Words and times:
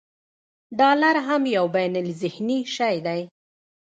ډالر 0.79 1.15
هم 1.27 1.41
یو 1.57 1.65
بینالذهني 1.75 2.59
شی 2.75 2.95
دی. 3.05 3.21